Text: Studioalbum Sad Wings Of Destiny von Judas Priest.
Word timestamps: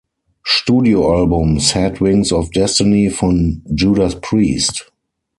Studioalbum 0.43 1.59
Sad 1.59 1.99
Wings 2.01 2.31
Of 2.33 2.49
Destiny 2.51 3.09
von 3.11 3.61
Judas 3.67 4.19
Priest. 4.19 4.91